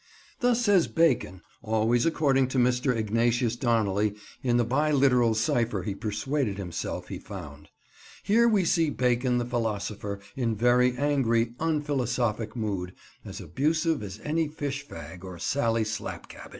[0.39, 2.95] Thus says Bacon; always according to Mr.
[2.95, 7.69] Ignatius Donnelly, in the bi literal cipher he persuaded himself he found.
[8.23, 14.47] Here we see Bacon the philosopher, in very angry, unphilosophic mood, as abusive as any
[14.47, 16.49] fish fag or Sally Slapcabbage.